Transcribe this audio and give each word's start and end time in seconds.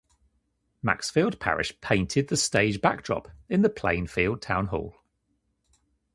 Maxfield 0.81 1.39
Parrish 1.39 1.79
painted 1.79 2.27
the 2.27 2.35
stage 2.35 2.81
backdrop 2.81 3.27
in 3.49 3.61
the 3.61 3.69
Plainfield 3.69 4.41
Town 4.41 4.65
Hall. 4.65 4.95